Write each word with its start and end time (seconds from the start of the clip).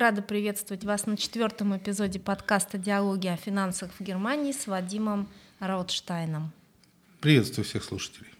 рада 0.00 0.22
приветствовать 0.22 0.82
вас 0.82 1.04
на 1.04 1.14
четвертом 1.14 1.76
эпизоде 1.76 2.18
подкаста 2.18 2.78
«Диалоги 2.78 3.26
о 3.26 3.36
финансах 3.36 3.90
в 3.98 4.02
Германии» 4.02 4.50
с 4.50 4.66
Вадимом 4.66 5.28
Раутштайном. 5.58 6.52
Приветствую 7.20 7.66
всех 7.66 7.84
слушателей. 7.84 8.30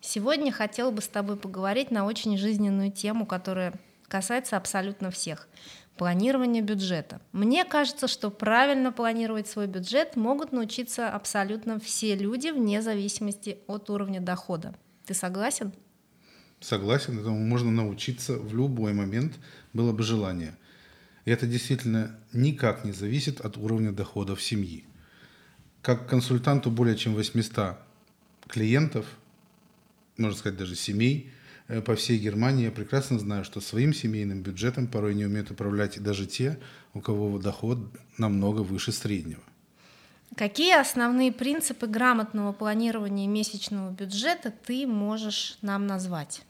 Сегодня 0.00 0.52
хотела 0.52 0.92
бы 0.92 1.02
с 1.02 1.08
тобой 1.08 1.36
поговорить 1.36 1.90
на 1.90 2.06
очень 2.06 2.38
жизненную 2.38 2.92
тему, 2.92 3.26
которая 3.26 3.74
касается 4.06 4.56
абсолютно 4.56 5.10
всех– 5.10 5.48
планирование 5.96 6.62
бюджета. 6.62 7.20
Мне 7.32 7.64
кажется, 7.64 8.06
что 8.06 8.30
правильно 8.30 8.92
планировать 8.92 9.48
свой 9.48 9.66
бюджет 9.66 10.14
могут 10.14 10.52
научиться 10.52 11.08
абсолютно 11.08 11.80
все 11.80 12.14
люди 12.14 12.50
вне 12.50 12.80
зависимости 12.82 13.58
от 13.66 13.90
уровня 13.90 14.20
дохода. 14.20 14.76
Ты 15.06 15.14
согласен? 15.14 15.72
Согласен, 16.60 17.18
этому 17.18 17.40
можно 17.40 17.72
научиться 17.72 18.34
в 18.34 18.54
любой 18.54 18.92
момент, 18.92 19.34
было 19.72 19.90
бы 19.90 20.04
желание. 20.04 20.54
И 21.24 21.30
это 21.30 21.46
действительно 21.46 22.18
никак 22.32 22.84
не 22.84 22.92
зависит 22.92 23.40
от 23.40 23.56
уровня 23.56 23.92
доходов 23.92 24.42
семьи. 24.42 24.84
Как 25.82 26.08
консультанту 26.08 26.70
более 26.70 26.96
чем 26.96 27.14
800 27.14 27.76
клиентов, 28.48 29.06
можно 30.16 30.38
сказать 30.38 30.58
даже 30.58 30.76
семей, 30.76 31.30
э, 31.68 31.80
по 31.80 31.94
всей 31.94 32.18
Германии, 32.18 32.64
я 32.64 32.70
прекрасно 32.70 33.18
знаю, 33.18 33.44
что 33.44 33.60
своим 33.60 33.94
семейным 33.94 34.42
бюджетом 34.42 34.86
порой 34.86 35.14
не 35.14 35.24
умеют 35.24 35.50
управлять 35.50 36.02
даже 36.02 36.26
те, 36.26 36.58
у 36.92 37.00
кого 37.00 37.38
доход 37.38 37.78
намного 38.18 38.60
выше 38.60 38.92
среднего. 38.92 39.42
Какие 40.36 40.78
основные 40.80 41.30
принципы 41.32 41.86
грамотного 41.86 42.52
планирования 42.52 43.28
месячного 43.28 43.92
бюджета 43.92 44.52
ты 44.66 44.86
можешь 44.86 45.58
нам 45.62 45.86
назвать? 45.86 46.42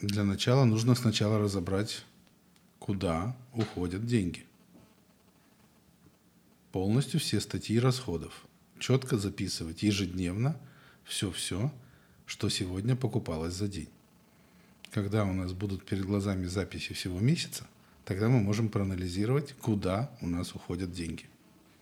Для 0.00 0.24
начала 0.24 0.64
нужно 0.64 0.94
сначала 0.94 1.38
разобрать, 1.38 2.04
куда 2.90 3.36
уходят 3.54 4.04
деньги. 4.04 4.44
Полностью 6.72 7.20
все 7.20 7.38
статьи 7.38 7.78
расходов. 7.78 8.32
Четко 8.80 9.16
записывать 9.16 9.84
ежедневно 9.84 10.56
все-все, 11.04 11.72
что 12.26 12.48
сегодня 12.48 12.96
покупалось 12.96 13.54
за 13.54 13.68
день. 13.68 13.88
Когда 14.90 15.24
у 15.24 15.32
нас 15.32 15.52
будут 15.52 15.84
перед 15.84 16.04
глазами 16.04 16.46
записи 16.46 16.92
всего 16.92 17.20
месяца, 17.20 17.64
тогда 18.04 18.28
мы 18.28 18.40
можем 18.40 18.68
проанализировать, 18.68 19.54
куда 19.60 20.10
у 20.20 20.26
нас 20.26 20.52
уходят 20.56 20.92
деньги. 20.92 21.26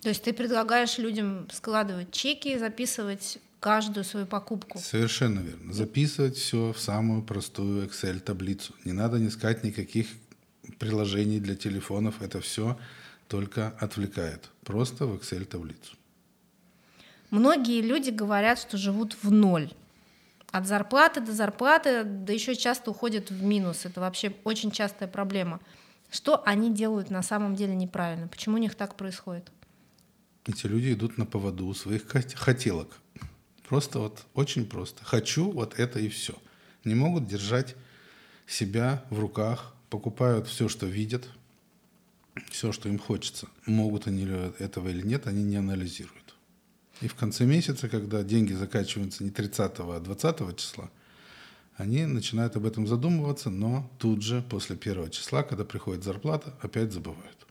То 0.02 0.10
есть 0.10 0.22
ты 0.22 0.34
предлагаешь 0.34 0.98
людям 0.98 1.48
складывать 1.50 2.12
чеки, 2.12 2.58
записывать 2.58 3.38
каждую 3.60 4.04
свою 4.04 4.26
покупку. 4.26 4.78
Совершенно 4.78 5.40
верно. 5.40 5.72
Записывать 5.72 6.36
все 6.36 6.74
в 6.74 6.78
самую 6.78 7.22
простую 7.22 7.88
Excel-таблицу. 7.88 8.74
Не 8.84 8.92
надо 8.92 9.26
искать 9.26 9.64
никаких 9.64 10.08
приложений 10.78 11.40
для 11.40 11.54
телефонов. 11.54 12.22
Это 12.22 12.40
все 12.40 12.78
только 13.28 13.68
отвлекает. 13.78 14.48
Просто 14.64 15.06
в 15.06 15.16
Excel-таблицу. 15.16 15.96
Многие 17.30 17.82
люди 17.82 18.10
говорят, 18.10 18.58
что 18.58 18.78
живут 18.78 19.16
в 19.22 19.30
ноль. 19.30 19.70
От 20.50 20.66
зарплаты 20.66 21.20
до 21.20 21.32
зарплаты, 21.32 22.04
да 22.04 22.32
еще 22.32 22.54
часто 22.54 22.90
уходят 22.90 23.30
в 23.30 23.42
минус. 23.42 23.84
Это 23.84 24.00
вообще 24.00 24.34
очень 24.44 24.70
частая 24.70 25.08
проблема. 25.08 25.60
Что 26.10 26.42
они 26.46 26.72
делают 26.72 27.10
на 27.10 27.22
самом 27.22 27.54
деле 27.54 27.74
неправильно? 27.74 28.28
Почему 28.28 28.56
у 28.56 28.58
них 28.58 28.74
так 28.74 28.94
происходит? 28.94 29.52
Эти 30.46 30.66
люди 30.66 30.94
идут 30.94 31.18
на 31.18 31.26
поводу 31.26 31.66
у 31.66 31.74
своих 31.74 32.06
хотелок. 32.34 32.96
Просто 33.68 33.98
вот 33.98 34.24
очень 34.32 34.64
просто. 34.64 35.04
Хочу 35.04 35.50
вот 35.50 35.78
это 35.78 35.98
и 35.98 36.08
все. 36.08 36.34
Не 36.84 36.94
могут 36.94 37.26
держать 37.26 37.76
себя 38.46 39.04
в 39.10 39.20
руках, 39.20 39.74
покупают 39.90 40.46
все, 40.46 40.68
что 40.68 40.86
видят, 40.86 41.28
все, 42.50 42.72
что 42.72 42.88
им 42.88 42.98
хочется. 42.98 43.48
Могут 43.66 44.06
они 44.06 44.26
этого 44.58 44.88
или 44.88 45.02
нет, 45.02 45.26
они 45.26 45.42
не 45.42 45.56
анализируют. 45.56 46.34
И 47.00 47.08
в 47.08 47.14
конце 47.14 47.44
месяца, 47.44 47.88
когда 47.88 48.22
деньги 48.22 48.52
заканчиваются 48.52 49.24
не 49.24 49.30
30, 49.30 49.72
а 49.78 50.00
20 50.00 50.56
числа, 50.56 50.90
они 51.76 52.06
начинают 52.06 52.56
об 52.56 52.66
этом 52.66 52.86
задумываться, 52.88 53.50
но 53.50 53.88
тут 53.98 54.22
же, 54.22 54.42
после 54.42 54.74
первого 54.74 55.10
числа, 55.10 55.44
когда 55.44 55.64
приходит 55.64 56.02
зарплата, 56.02 56.52
опять 56.60 56.92
забывают. 56.92 57.46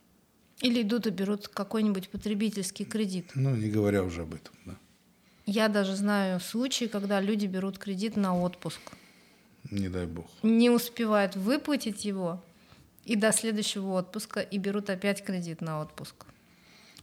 Или 0.59 0.81
идут 0.81 1.07
и 1.07 1.11
берут 1.11 1.47
какой-нибудь 1.47 2.09
потребительский 2.09 2.84
кредит. 2.84 3.31
Ну, 3.35 3.56
не 3.56 3.69
говоря 3.69 4.03
уже 4.03 4.23
об 4.23 4.34
этом, 4.34 4.53
да. 4.66 4.75
Я 5.45 5.69
даже 5.69 5.95
знаю 5.95 6.41
случаи, 6.41 6.85
когда 6.85 7.22
люди 7.22 7.45
берут 7.45 7.78
кредит 7.78 8.17
на 8.17 8.38
отпуск. 8.38 8.81
Не 9.72 9.89
дай 9.89 10.05
бог. 10.05 10.28
Не 10.44 10.69
успевают 10.69 11.35
выплатить 11.35 12.05
его 12.05 12.44
и 13.05 13.16
до 13.16 13.31
следующего 13.31 13.97
отпуска, 14.00 14.41
и 14.41 14.57
берут 14.57 14.89
опять 14.89 15.23
кредит 15.23 15.61
на 15.61 15.81
отпуск. 15.81 16.25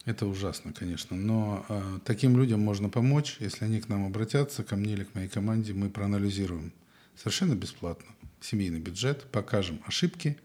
Это 0.05 0.27
ужасно, 0.27 0.73
конечно. 0.73 1.17
Но 1.17 1.65
э, 1.69 1.99
таким 2.05 2.37
людям 2.37 2.61
можно 2.61 2.91
помочь, 2.91 3.37
если 3.41 3.65
они 3.65 3.81
к 3.81 3.89
нам 3.89 4.05
обратятся, 4.05 4.63
ко 4.63 4.77
мне 4.77 4.93
или 4.93 5.05
к 5.05 5.15
моей 5.15 5.29
команде, 5.29 5.73
мы 5.73 5.89
проанализируем 5.89 6.73
совершенно 7.17 7.55
бесплатно 7.55 8.07
семейный 8.45 8.81
бюджет, 8.81 9.25
покажем 9.31 9.81
ошибки 9.87 10.39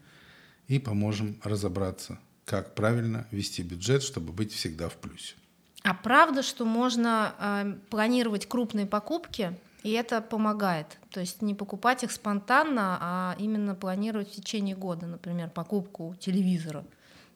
и 0.68 0.78
поможем 0.78 1.38
разобраться, 1.44 2.18
как 2.44 2.74
правильно 2.74 3.26
вести 3.30 3.62
бюджет, 3.62 4.02
чтобы 4.02 4.32
быть 4.32 4.52
всегда 4.52 4.88
в 4.88 4.96
плюсе. 4.96 5.34
А 5.82 5.94
правда, 5.94 6.42
что 6.42 6.64
можно 6.64 7.34
э, 7.38 7.74
планировать 7.88 8.46
крупные 8.46 8.86
покупки, 8.86 9.56
и 9.82 9.90
это 9.92 10.20
помогает. 10.20 10.98
То 11.10 11.20
есть 11.20 11.42
не 11.42 11.54
покупать 11.54 12.04
их 12.04 12.12
спонтанно, 12.12 12.98
а 13.00 13.36
именно 13.38 13.74
планировать 13.74 14.28
в 14.28 14.36
течение 14.36 14.76
года, 14.76 15.06
например, 15.06 15.50
покупку 15.50 16.14
телевизора 16.18 16.84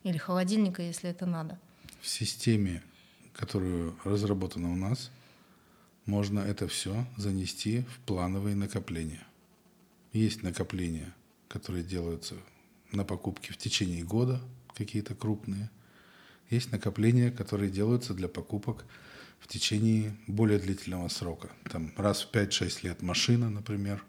или 0.03 0.19
холодильника, 0.19 0.83
если 0.83 1.11
это 1.11 1.27
надо. 1.27 1.59
В 2.01 2.09
системе, 2.09 2.83
которую 3.33 3.97
разработана 4.05 4.71
у 4.71 4.77
нас, 4.77 5.11
можно 6.07 6.41
это 6.41 6.69
все 6.69 7.07
занести 7.17 7.83
в 7.83 8.01
плановые 8.07 8.55
накопления. 8.55 9.27
Есть 10.13 10.43
накопления, 10.43 11.15
которые 11.49 11.83
делаются 11.83 12.35
на 12.93 13.05
покупки 13.05 13.53
в 13.53 13.57
течение 13.57 14.05
года, 14.05 14.41
какие-то 14.75 15.15
крупные– 15.15 15.71
есть 16.55 16.73
накопления, 16.73 17.31
которые 17.31 17.71
делаются 17.71 18.15
для 18.15 18.29
покупок 18.29 18.85
в 19.41 19.47
течение 19.47 20.15
более 20.27 20.59
длительного 20.59 21.09
срока. 21.09 21.49
Там 21.71 21.93
раз 21.97 22.23
в 22.23 22.35
5-6 22.35 22.79
лет 22.83 23.03
машина, 23.03 23.51
например, 23.51 24.03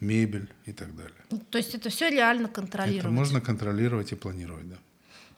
мебель 0.00 0.48
и 0.66 0.72
так 0.72 0.96
далее. 0.96 1.20
То 1.50 1.58
есть 1.58 1.74
это 1.74 1.90
все 1.90 2.10
реально 2.10 2.48
контролировать? 2.48 3.04
Это 3.04 3.10
можно 3.10 3.40
контролировать 3.40 4.12
и 4.12 4.16
планировать, 4.16 4.68
да. 4.68 4.76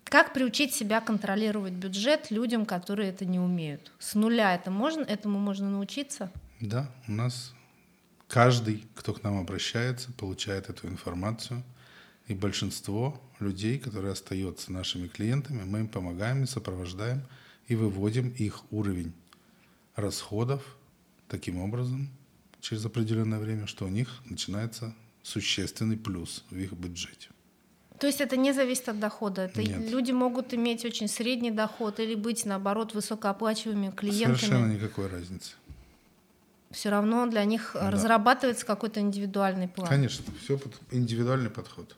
Как 0.05 0.35
приучить 0.35 0.75
себя 0.75 1.01
контролировать 1.01 1.73
бюджет 1.73 2.31
людям, 2.31 2.67
которые 2.67 3.11
это 3.11 3.25
не 3.25 3.39
умеют? 3.39 3.93
С 3.99 4.15
нуля 4.15 4.55
это 4.55 4.71
можно, 4.71 5.03
этому 5.03 5.39
можно 5.39 5.71
научиться? 5.71 6.31
Да, 6.61 6.91
у 7.09 7.13
нас 7.13 7.55
каждый, 8.29 8.85
кто 8.95 9.15
к 9.15 9.23
нам 9.23 9.39
обращается, 9.39 10.13
получает 10.13 10.69
эту 10.71 10.89
информацию– 10.89 11.63
и 12.29 12.35
большинство 12.35 13.21
людей, 13.41 13.79
которые 13.79 14.13
остаются 14.13 14.73
нашими 14.73 15.09
клиентами, 15.09 15.63
мы 15.65 15.81
им 15.81 15.89
помогаем 15.89 16.45
и 16.45 16.47
сопровождаем 16.47 17.23
и 17.69 17.75
выводим 17.75 18.29
их 18.31 18.63
уровень 18.71 19.13
расходов 19.97 20.63
таким 21.29 21.59
образом 21.59 22.09
через 22.61 22.85
определенное 22.85 23.39
время, 23.39 23.67
что 23.67 23.87
у 23.87 23.89
них 23.89 24.09
начинается 24.25 24.95
существенный 25.23 25.97
плюс 25.97 26.45
в 26.51 26.57
их 26.57 26.73
бюджете. 26.73 27.29
То 27.99 28.07
есть 28.09 28.21
это 28.21 28.37
не 28.37 28.53
зависит 28.53 28.89
от 28.89 28.99
дохода. 28.99 29.43
Это 29.43 29.63
Нет. 29.63 29.91
люди 29.91 30.11
могут 30.11 30.53
иметь 30.55 30.85
очень 30.85 31.07
средний 31.07 31.53
доход 31.53 32.01
или 32.01 32.17
быть, 32.17 32.45
наоборот, 32.45 32.95
высокооплачиваемыми 32.95 33.93
клиентами. 33.93 34.35
Совершенно 34.35 34.73
никакой 34.73 35.07
разницы. 35.07 35.53
Все 36.73 36.91
равно 36.91 37.27
для 37.27 37.45
них 37.45 37.73
да. 37.75 37.91
разрабатывается 37.91 38.67
какой-то 38.67 39.01
индивидуальный 39.01 39.69
план. 39.69 39.89
Конечно, 39.89 40.25
все 40.43 40.59
под 40.59 40.81
индивидуальный 40.91 41.51
подход. 41.51 41.97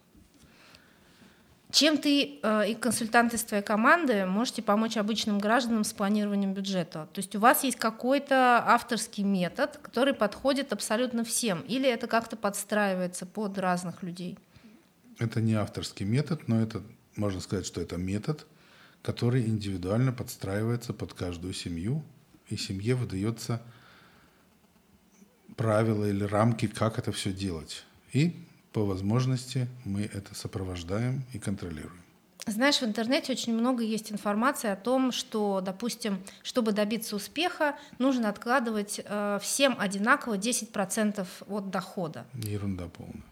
Чем 1.75 1.99
ты 1.99 2.39
э, 2.41 2.71
и 2.71 2.75
консультанты 2.77 3.35
из 3.35 3.43
твоей 3.43 3.65
команды 3.65 4.27
можете 4.27 4.63
помочь 4.63 4.97
обычным 4.97 5.41
гражданам 5.41 5.83
с 5.83 5.93
планированием 5.93 6.55
бюджета? 6.55 7.09
То 7.13 7.19
есть 7.19 7.35
у 7.35 7.41
вас 7.41 7.65
есть 7.65 7.79
какой-то 7.79 8.63
авторский 8.65 9.25
метод, 9.25 9.81
который 9.83 10.15
подходит 10.15 10.73
абсолютно 10.73 11.25
всем, 11.25 11.63
или 11.63 11.89
это 11.89 12.07
как-то 12.07 12.37
подстраивается 12.37 13.27
под 13.27 13.59
разных 13.59 14.05
людей? 14.05 14.39
Это 15.19 15.41
не 15.41 15.55
авторский 15.55 16.07
метод, 16.07 16.47
но 16.47 16.63
это 16.63 16.81
можно 17.17 17.41
сказать, 17.41 17.67
что 17.67 17.81
это 17.81 17.97
метод, 17.97 18.47
который 19.03 19.45
индивидуально 19.45 20.13
подстраивается 20.13 20.93
под 20.93 21.13
каждую 21.13 21.55
семью, 21.55 22.05
и 22.51 22.57
семье 22.57 22.95
выдается 22.95 23.61
правила 25.57 26.05
или 26.05 26.23
рамки, 26.23 26.69
как 26.69 27.01
это 27.01 27.11
все 27.11 27.33
делать. 27.33 27.85
И 28.13 28.37
по 28.75 28.85
возможности 28.85 29.69
мы 29.85 30.03
это 30.03 30.35
сопровождаем 30.35 31.23
и 31.33 31.39
контролируем. 31.39 32.03
Знаешь, 32.47 32.81
в 32.81 32.83
интернете 32.83 33.33
очень 33.33 33.55
много 33.55 33.85
есть 33.85 34.11
информации 34.13 34.69
о 34.69 34.77
том, 34.77 35.13
что, 35.13 35.63
допустим, 35.65 36.19
чтобы 36.43 36.73
добиться 36.73 37.17
успеха, 37.17 37.79
нужно 37.99 38.29
откладывать 38.29 39.01
э, 39.03 39.39
всем 39.41 39.77
одинаково 39.79 40.37
10% 40.37 41.27
от 41.47 41.71
дохода. 41.71 42.27
Ерунда 42.35 42.89
полная. 42.89 43.23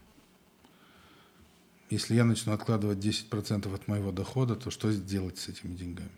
если 1.89 2.15
я 2.15 2.23
начну 2.23 2.53
откладывать 2.53 2.99
10% 2.99 3.75
от 3.75 3.87
моего 3.87 4.11
дохода, 4.11 4.55
то 4.55 4.71
что 4.71 4.91
сделать 4.93 5.37
с 5.37 5.49
этими 5.49 5.75
деньгами? 5.75 6.09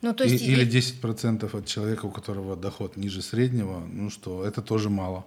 Ну, 0.00 0.14
то 0.14 0.24
есть... 0.24 0.42
И- 0.42 0.52
или 0.52 0.64
10% 0.64 1.58
от 1.58 1.66
человека, 1.66 2.06
у 2.06 2.10
которого 2.12 2.56
доход 2.56 2.96
ниже 2.96 3.20
среднего, 3.20 3.80
ну 3.80 4.10
что, 4.10 4.44
это 4.44 4.62
тоже 4.62 4.88
мало. 4.88 5.26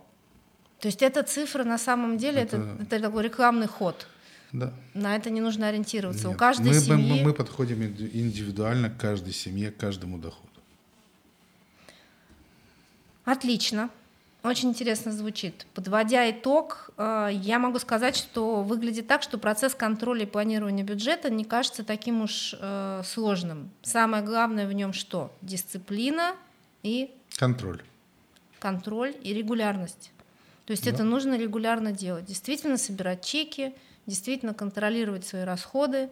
То 0.85 0.89
есть 0.89 1.01
эта 1.01 1.23
цифра 1.23 1.63
на 1.63 1.79
самом 1.79 2.19
деле 2.19 2.43
это, 2.43 2.57
Это- 2.57 2.83
это 2.83 2.99
такой 2.99 3.23
рекламный 3.23 3.65
ход. 3.65 4.05
Да. 4.51 4.71
На 4.93 5.15
это 5.15 5.31
не 5.31 5.41
нужно 5.41 5.67
ориентироваться. 5.67 6.27
У 6.27 6.33
Нет. 6.33 6.39
каждой 6.39 6.67
мы, 6.67 6.73
мы- 6.75 6.79
семьи... 6.79 7.23
мы 7.23 7.33
подходим 7.33 7.81
инди- 7.81 8.11
индивидуально 8.13 8.91
к 8.91 8.97
каждой 8.97 9.33
семье, 9.33 9.71
к 9.71 9.77
каждому 9.77 10.19
доходу. 10.19 10.47
Отлично. 13.23 13.89
Очень 14.43 14.69
интересно 14.69 15.11
звучит. 15.11 15.65
Подводя 15.73 16.29
итог, 16.29 16.91
э, 16.97 17.29
я 17.33 17.57
могу 17.57 17.79
сказать, 17.79 18.15
что 18.15 18.61
выглядит 18.61 19.07
так, 19.07 19.23
что 19.23 19.39
процесс 19.39 19.73
контроля 19.73 20.21
и 20.21 20.27
планирования 20.27 20.83
бюджета 20.83 21.31
не 21.31 21.45
кажется 21.45 21.83
таким 21.83 22.21
уж 22.21 22.53
э, 22.59 23.01
сложным. 23.03 23.71
Самое 23.81 24.23
главное 24.23 24.67
в 24.67 24.73
нем 24.73 24.93
что? 24.93 25.33
Дисциплина 25.41 26.35
и 26.83 27.09
Контроль. 27.37 27.81
контроль 28.59 29.15
и 29.23 29.33
регулярность. 29.33 30.11
То 30.65 30.71
есть 30.71 30.87
это 30.87 31.03
нужно 31.03 31.37
регулярно 31.37 31.91
делать. 31.91 32.25
Действительно 32.25 32.77
собирать 32.77 33.23
чеки, 33.23 33.73
действительно 34.07 34.53
контролировать 34.53 35.25
свои 35.25 35.43
расходы, 35.43 36.09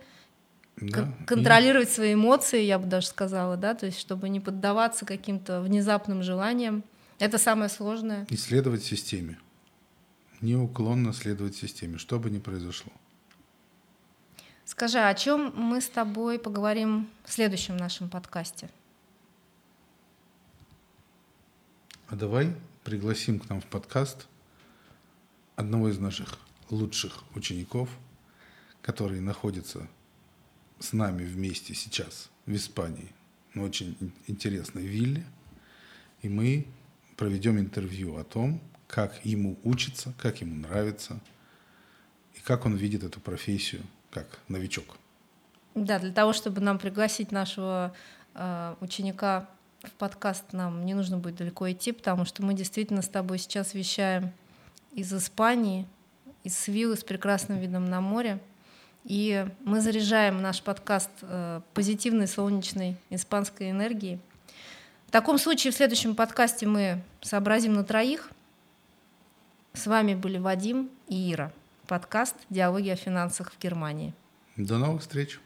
Да. 0.77 1.01
кон- 1.01 1.15
И- 1.21 1.25
контролировать 1.25 1.89
свои 1.89 2.13
эмоции, 2.13 2.61
я 2.61 2.77
бы 2.79 2.85
даже 2.87 3.07
сказала, 3.07 3.57
да, 3.57 3.73
то 3.73 3.85
есть 3.87 3.99
чтобы 3.99 4.29
не 4.29 4.39
поддаваться 4.39 5.05
каким-то 5.05 5.61
внезапным 5.61 6.21
желаниям. 6.23 6.83
Это 7.19 7.37
самое 7.37 7.69
сложное. 7.69 8.25
И 8.29 8.37
следовать 8.37 8.83
системе. 8.83 9.39
Неуклонно 10.41 11.13
следовать 11.13 11.55
системе, 11.55 11.97
что 11.97 12.19
бы 12.19 12.29
ни 12.29 12.39
произошло. 12.39 12.91
Скажи, 14.65 14.99
о 14.99 15.13
чем 15.13 15.53
мы 15.55 15.79
с 15.81 15.87
тобой 15.87 16.37
поговорим 16.39 17.07
в 17.25 17.31
следующем 17.31 17.77
нашем 17.77 18.09
подкасте? 18.09 18.69
А 22.07 22.15
давай 22.15 22.53
пригласим 22.83 23.39
к 23.39 23.49
нам 23.49 23.61
в 23.61 23.65
подкаст 23.65 24.27
одного 25.63 25.89
из 25.89 25.97
наших 25.97 26.37
лучших 26.69 27.23
учеников, 27.35 27.89
который 28.81 29.21
находится 29.21 29.87
с 30.79 30.93
нами 30.93 31.23
вместе 31.23 31.73
сейчас 31.73 32.29
в 32.45 32.53
Испании, 32.53 33.09
на 33.53 33.63
очень 33.63 33.95
ин- 33.99 34.11
интересной 34.27 34.85
вилле. 34.85 35.25
И 36.21 36.29
мы 36.29 36.67
проведем 37.15 37.57
интервью 37.59 38.17
о 38.17 38.23
том, 38.23 38.61
как 38.87 39.25
ему 39.25 39.57
учится, 39.63 40.13
как 40.17 40.41
ему 40.41 40.55
нравится, 40.55 41.19
и 42.35 42.41
как 42.41 42.65
он 42.65 42.75
видит 42.75 43.03
эту 43.03 43.19
профессию 43.19 43.81
как 44.11 44.39
новичок. 44.47 44.97
Да, 45.75 45.97
для 45.97 46.11
того, 46.11 46.33
чтобы 46.33 46.61
нам 46.61 46.77
пригласить 46.77 47.31
нашего 47.31 47.95
э, 48.35 48.75
ученика 48.81 49.49
в 49.81 49.91
подкаст, 49.91 50.53
нам 50.53 50.85
не 50.85 50.93
нужно 50.93 51.17
будет 51.17 51.35
далеко 51.35 51.71
идти, 51.71 51.91
потому 51.91 52.25
что 52.25 52.43
мы 52.43 52.53
действительно 52.53 53.01
с 53.01 53.07
тобой 53.07 53.39
сейчас 53.39 53.73
вещаем 53.73 54.31
из 54.93 55.13
Испании, 55.13 55.87
из 56.43 56.57
Свилы 56.57 56.95
с 56.95 57.03
прекрасным 57.03 57.59
видом 57.59 57.89
на 57.89 58.01
море. 58.01 58.39
И 59.03 59.45
мы 59.61 59.81
заряжаем 59.81 60.41
наш 60.41 60.61
подкаст 60.61 61.09
э, 61.21 61.61
позитивной 61.73 62.27
солнечной 62.27 62.95
испанской 63.09 63.71
энергией. 63.71 64.19
В 65.07 65.11
таком 65.11 65.37
случае 65.37 65.73
в 65.73 65.75
следующем 65.75 66.15
подкасте 66.15 66.65
мы 66.65 67.01
сообразим 67.21 67.73
на 67.73 67.83
троих. 67.83 68.31
С 69.73 69.87
вами 69.87 70.15
были 70.15 70.37
Вадим 70.37 70.89
и 71.07 71.33
Ира. 71.33 71.51
Подкаст 71.87 72.35
«Диалоги 72.49 72.89
о 72.89 72.95
финансах 72.95 73.51
в 73.51 73.59
Германии». 73.59 74.13
До 74.55 74.77
новых 74.77 75.01
встреч! 75.01 75.39